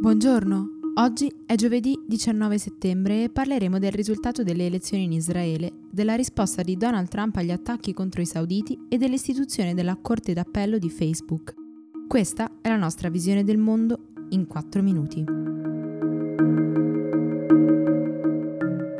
Buongiorno, 0.00 0.94
oggi 0.94 1.30
è 1.44 1.56
giovedì 1.56 1.94
19 2.06 2.56
settembre 2.56 3.24
e 3.24 3.28
parleremo 3.28 3.78
del 3.78 3.92
risultato 3.92 4.42
delle 4.42 4.64
elezioni 4.64 5.04
in 5.04 5.12
Israele, 5.12 5.70
della 5.90 6.14
risposta 6.14 6.62
di 6.62 6.78
Donald 6.78 7.08
Trump 7.08 7.36
agli 7.36 7.50
attacchi 7.50 7.92
contro 7.92 8.22
i 8.22 8.26
sauditi 8.26 8.86
e 8.88 8.96
dell'istituzione 8.96 9.74
della 9.74 9.98
Corte 10.00 10.32
d'Appello 10.32 10.78
di 10.78 10.88
Facebook. 10.88 11.54
Questa 12.08 12.50
è 12.62 12.68
la 12.68 12.78
nostra 12.78 13.10
visione 13.10 13.44
del 13.44 13.58
mondo 13.58 14.06
in 14.30 14.46
4 14.46 14.82
minuti. 14.82 15.22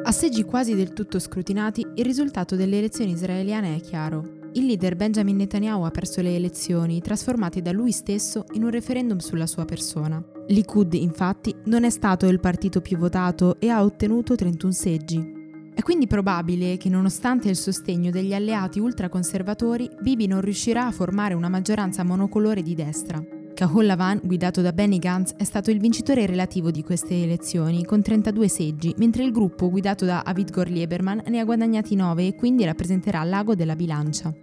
A 0.02 0.12
seggi 0.12 0.42
quasi 0.42 0.74
del 0.74 0.92
tutto 0.92 1.18
scrutinati, 1.18 1.80
il 1.94 2.04
risultato 2.04 2.56
delle 2.56 2.76
elezioni 2.76 3.12
israeliane 3.12 3.74
è 3.74 3.80
chiaro. 3.80 4.39
Il 4.52 4.66
leader 4.66 4.96
Benjamin 4.96 5.36
Netanyahu 5.36 5.84
ha 5.84 5.90
perso 5.90 6.20
le 6.20 6.34
elezioni, 6.34 7.00
trasformate 7.00 7.62
da 7.62 7.70
lui 7.70 7.92
stesso 7.92 8.46
in 8.54 8.64
un 8.64 8.70
referendum 8.70 9.18
sulla 9.18 9.46
sua 9.46 9.64
persona. 9.64 10.20
Likud, 10.48 10.94
infatti, 10.94 11.54
non 11.66 11.84
è 11.84 11.90
stato 11.90 12.26
il 12.26 12.40
partito 12.40 12.80
più 12.80 12.96
votato 12.98 13.60
e 13.60 13.68
ha 13.68 13.84
ottenuto 13.84 14.34
31 14.34 14.72
seggi. 14.72 15.38
È 15.72 15.82
quindi 15.82 16.08
probabile 16.08 16.76
che, 16.78 16.88
nonostante 16.88 17.48
il 17.48 17.54
sostegno 17.54 18.10
degli 18.10 18.34
alleati 18.34 18.80
ultraconservatori, 18.80 19.88
Bibi 20.00 20.26
non 20.26 20.40
riuscirà 20.40 20.86
a 20.86 20.90
formare 20.90 21.34
una 21.34 21.48
maggioranza 21.48 22.02
monocolore 22.02 22.62
di 22.62 22.74
destra. 22.74 23.24
Cahol 23.54 23.86
Lavan, 23.86 24.20
guidato 24.24 24.62
da 24.62 24.72
Benny 24.72 24.98
Gantz, 24.98 25.34
è 25.36 25.44
stato 25.44 25.70
il 25.70 25.78
vincitore 25.78 26.26
relativo 26.26 26.70
di 26.70 26.82
queste 26.82 27.22
elezioni, 27.22 27.84
con 27.84 28.02
32 28.02 28.48
seggi, 28.48 28.94
mentre 28.96 29.22
il 29.22 29.32
gruppo, 29.32 29.70
guidato 29.70 30.04
da 30.04 30.22
Avitgor 30.22 30.68
Lieberman, 30.68 31.22
ne 31.28 31.38
ha 31.38 31.44
guadagnati 31.44 31.94
9 31.94 32.26
e 32.26 32.34
quindi 32.34 32.64
rappresenterà 32.64 33.22
l'ago 33.22 33.54
della 33.54 33.76
bilancia. 33.76 34.34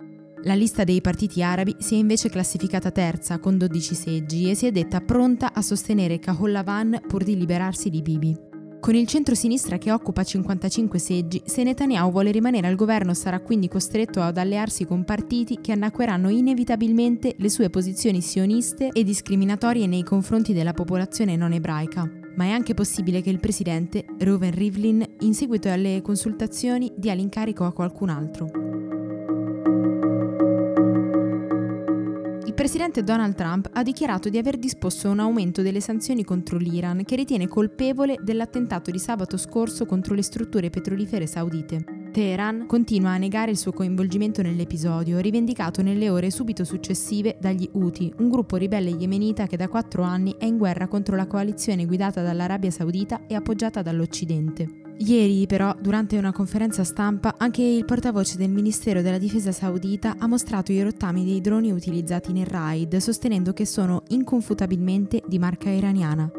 La 0.44 0.54
lista 0.54 0.84
dei 0.84 1.02
partiti 1.02 1.41
arabi 1.41 1.76
si 1.80 1.96
è 1.96 1.98
invece 1.98 2.30
classificata 2.30 2.91
terza, 2.91 3.40
con 3.40 3.58
12 3.58 3.95
seggi, 3.95 4.50
e 4.50 4.55
si 4.55 4.68
è 4.68 4.72
detta 4.72 5.02
pronta 5.02 5.52
a 5.52 5.62
sostenere 5.62 6.20
Cahol 6.20 6.52
Lavan 6.52 7.02
pur 7.08 7.23
di 7.23 7.36
liberarsi 7.36 7.89
di 7.89 8.02
Bibi. 8.02 8.38
Con 8.80 8.94
il 8.94 9.08
centro-sinistra 9.08 9.80
che 9.80 9.92
occupa 9.92 10.23
55 10.23 11.00
seggi, 11.00 11.42
se 11.44 11.64
Netanyahu 11.64 12.11
vuole 12.11 12.31
rimanere 12.31 12.67
al 12.67 12.76
governo 12.76 13.16
sarà 13.16 13.39
quindi 13.39 13.67
costretto 13.67 14.22
ad 14.22 14.38
allearsi 14.38 14.86
con 14.86 15.03
partiti 15.03 15.59
che 15.59 15.72
annacqueranno 15.72 16.30
inevitabilmente 16.30 17.33
le 17.38 17.50
sue 17.50 17.72
posizioni 17.72 18.22
sioniste 18.22 18.89
e 18.94 19.04
discriminatorie 19.04 19.88
nei 19.88 20.04
confronti 20.04 20.54
della 20.54 20.73
popolazione 20.73 21.36
non 21.36 21.52
ebraica. 21.52 22.09
Ma 22.36 22.45
è 22.45 22.50
anche 22.52 22.76
possibile 22.76 23.22
che 23.22 23.31
il 23.31 23.39
presidente, 23.39 24.06
Reuven 24.20 24.52
Rivlin, 24.52 25.04
in 25.22 25.33
seguito 25.33 25.70
alle 25.70 26.02
consultazioni, 26.04 26.94
dia 26.95 27.16
l'incarico 27.16 27.66
a 27.66 27.73
qualcun 27.73 28.09
altro. 28.09 28.67
Presidente 32.58 33.03
Donald 33.03 33.36
Trump 33.36 33.69
ha 33.72 33.83
dichiarato 33.83 34.30
di 34.30 34.39
aver 34.39 34.58
disposto 34.58 35.11
un 35.11 35.19
aumento 35.19 35.61
delle 35.61 35.80
sanzioni 35.80 36.23
contro 36.23 36.58
l'Iran 36.58 37.03
che 37.05 37.16
ritiene 37.16 37.47
colpevole 37.47 38.17
dell'attentato 38.19 38.89
di 38.89 38.97
sabato 38.97 39.38
scorso 39.38 39.86
contro 39.86 40.16
le 40.16 40.23
strutture 40.23 40.72
petrolifere 40.72 41.27
saudite. 41.27 42.09
Teheran 42.11 42.66
continua 42.66 43.11
a 43.11 43.17
negare 43.17 43.52
il 43.52 43.58
suo 43.58 43.73
coinvolgimento 43.73 44.41
nell'episodio, 44.41 45.19
rivendicato 45.19 45.83
nelle 45.83 46.09
ore 46.09 46.31
subito 46.31 46.64
successive 46.64 47.38
dagli 47.39 47.69
Houthi, 47.73 48.11
un 48.17 48.30
gruppo 48.30 48.55
ribelle 48.55 48.89
yemenita 48.89 49.45
che 49.45 49.55
da 49.55 49.67
quattro 49.67 50.02
anni 50.02 50.33
è 50.39 50.45
in 50.45 50.58
guerra 50.58 50.88
contro 50.88 51.16
la 51.16 51.27
coalizione 51.27 51.86
guidata 51.86 52.23
dall'Arabia 52.23 52.71
Saudita 52.71 53.27
e 53.27 53.36
appoggiata 53.36 53.83
dall'Occidente. 53.83 54.86
Ieri 55.00 55.45
però, 55.45 55.76
durante 55.80 56.17
una 56.17 56.31
conferenza 56.31 56.84
stampa, 56.84 57.36
anche 57.38 57.62
il 57.62 57.86
portavoce 57.86 58.36
del 58.38 58.50
Ministero 58.50 59.02
della 59.02 59.20
Difesa 59.20 59.52
saudita 59.52 60.16
ha 60.17 60.28
mostrato 60.28 60.72
i 60.72 60.81
rottami 60.81 61.23
dei 61.23 61.39
droni 61.39 61.72
utilizzati 61.72 62.34
nel 62.34 62.48
raid, 62.48 62.98
sostenendo 62.98 63.54
che 63.54 63.66
sono 63.66 64.04
inconfutabilmente 64.09 65.22
di 65.28 65.38
marca 65.38 65.70
iraniana. 65.70 66.31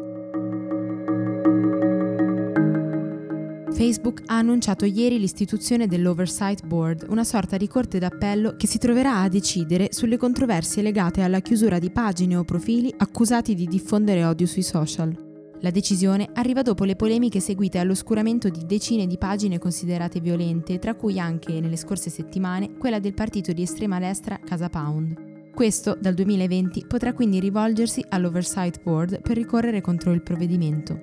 Facebook 3.71 4.23
ha 4.25 4.37
annunciato 4.37 4.83
ieri 4.83 5.19
l'istituzione 5.19 5.87
dell'Oversight 5.87 6.65
Board, 6.65 7.05
una 7.07 7.23
sorta 7.23 7.55
di 7.55 7.69
corte 7.69 7.97
d'appello 7.97 8.55
che 8.57 8.67
si 8.67 8.77
troverà 8.77 9.21
a 9.21 9.29
decidere 9.29 9.87
sulle 9.91 10.17
controversie 10.17 10.81
legate 10.81 11.21
alla 11.21 11.39
chiusura 11.39 11.79
di 11.79 11.89
pagine 11.89 12.35
o 12.35 12.43
profili 12.43 12.93
accusati 12.97 13.55
di 13.55 13.67
diffondere 13.67 14.25
odio 14.25 14.47
sui 14.47 14.63
social. 14.63 15.28
La 15.61 15.71
decisione 15.71 16.29
arriva 16.35 16.61
dopo 16.61 16.85
le 16.85 16.95
polemiche 16.95 17.41
seguite 17.41 17.79
all'oscuramento 17.79 18.47
di 18.47 18.65
decine 18.65 19.05
di 19.07 19.17
pagine 19.17 19.59
considerate 19.59 20.21
violente, 20.21 20.79
tra 20.79 20.95
cui 20.95 21.19
anche, 21.19 21.59
nelle 21.59 21.75
scorse 21.75 22.09
settimane, 22.09 22.77
quella 22.77 22.99
del 22.99 23.13
partito 23.13 23.51
di 23.51 23.63
estrema 23.63 23.99
destra 23.99 24.39
Casa 24.39 24.69
Pound. 24.69 25.51
Questo, 25.53 25.97
dal 25.99 26.13
2020, 26.13 26.85
potrà 26.87 27.11
quindi 27.11 27.41
rivolgersi 27.41 28.05
all'Oversight 28.07 28.81
Board 28.81 29.21
per 29.21 29.35
ricorrere 29.35 29.81
contro 29.81 30.13
il 30.13 30.21
provvedimento. 30.21 30.97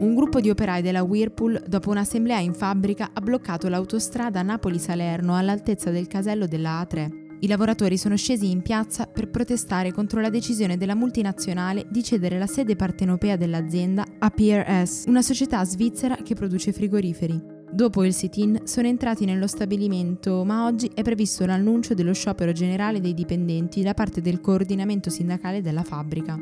Un 0.00 0.14
gruppo 0.14 0.40
di 0.40 0.50
operai 0.50 0.82
della 0.82 1.02
Whirlpool, 1.02 1.62
dopo 1.66 1.88
un'assemblea 1.88 2.40
in 2.40 2.52
fabbrica, 2.52 3.12
ha 3.14 3.20
bloccato 3.22 3.70
l'autostrada 3.70 4.42
Napoli-Salerno 4.42 5.34
all'altezza 5.34 5.90
del 5.90 6.08
casello 6.08 6.46
della 6.46 6.86
A3. 6.86 7.27
I 7.40 7.46
lavoratori 7.46 7.96
sono 7.96 8.16
scesi 8.16 8.50
in 8.50 8.62
piazza 8.62 9.06
per 9.06 9.28
protestare 9.30 9.92
contro 9.92 10.20
la 10.20 10.28
decisione 10.28 10.76
della 10.76 10.96
multinazionale 10.96 11.86
di 11.88 12.02
cedere 12.02 12.36
la 12.36 12.48
sede 12.48 12.74
partenopea 12.74 13.36
dell'azienda 13.36 14.04
a 14.18 14.28
PRS, 14.28 15.04
una 15.06 15.22
società 15.22 15.64
svizzera 15.64 16.16
che 16.16 16.34
produce 16.34 16.72
frigoriferi. 16.72 17.40
Dopo 17.70 18.02
il 18.02 18.12
sit-in 18.12 18.62
sono 18.64 18.88
entrati 18.88 19.24
nello 19.24 19.46
stabilimento, 19.46 20.42
ma 20.44 20.66
oggi 20.66 20.90
è 20.92 21.02
previsto 21.02 21.46
l'annuncio 21.46 21.94
dello 21.94 22.12
sciopero 22.12 22.50
generale 22.50 23.00
dei 23.00 23.14
dipendenti 23.14 23.82
da 23.82 23.94
parte 23.94 24.20
del 24.20 24.40
coordinamento 24.40 25.08
sindacale 25.08 25.60
della 25.60 25.84
fabbrica. 25.84 26.36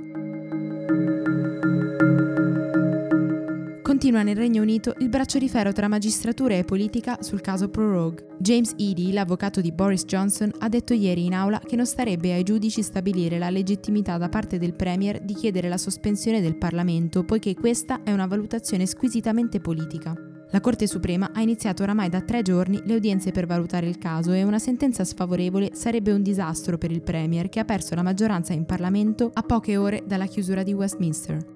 Continua 3.96 4.22
nel 4.22 4.36
Regno 4.36 4.60
Unito 4.60 4.94
il 4.98 5.08
braccio 5.08 5.38
di 5.38 5.48
ferro 5.48 5.72
tra 5.72 5.88
magistratura 5.88 6.52
e 6.52 6.64
politica 6.64 7.22
sul 7.22 7.40
caso 7.40 7.70
Prorogue. 7.70 8.26
James 8.38 8.74
Eady, 8.76 9.10
l'avvocato 9.10 9.62
di 9.62 9.72
Boris 9.72 10.04
Johnson, 10.04 10.52
ha 10.58 10.68
detto 10.68 10.92
ieri 10.92 11.24
in 11.24 11.32
aula 11.32 11.60
che 11.60 11.76
non 11.76 11.86
starebbe 11.86 12.34
ai 12.34 12.42
giudici 12.42 12.82
stabilire 12.82 13.38
la 13.38 13.48
legittimità 13.48 14.18
da 14.18 14.28
parte 14.28 14.58
del 14.58 14.74
Premier 14.74 15.22
di 15.22 15.32
chiedere 15.32 15.70
la 15.70 15.78
sospensione 15.78 16.42
del 16.42 16.58
Parlamento, 16.58 17.24
poiché 17.24 17.54
questa 17.54 18.02
è 18.02 18.12
una 18.12 18.26
valutazione 18.26 18.84
squisitamente 18.84 19.60
politica. 19.60 20.14
La 20.50 20.60
Corte 20.60 20.86
Suprema 20.86 21.30
ha 21.32 21.40
iniziato 21.40 21.82
oramai 21.82 22.10
da 22.10 22.20
tre 22.20 22.42
giorni 22.42 22.82
le 22.84 22.96
udienze 22.96 23.30
per 23.30 23.46
valutare 23.46 23.88
il 23.88 23.96
caso 23.96 24.32
e 24.32 24.42
una 24.42 24.58
sentenza 24.58 25.04
sfavorevole 25.04 25.70
sarebbe 25.72 26.12
un 26.12 26.22
disastro 26.22 26.76
per 26.76 26.90
il 26.90 27.00
Premier 27.00 27.48
che 27.48 27.60
ha 27.60 27.64
perso 27.64 27.94
la 27.94 28.02
maggioranza 28.02 28.52
in 28.52 28.66
Parlamento 28.66 29.30
a 29.32 29.40
poche 29.40 29.78
ore 29.78 30.04
dalla 30.06 30.26
chiusura 30.26 30.62
di 30.62 30.74
Westminster. 30.74 31.55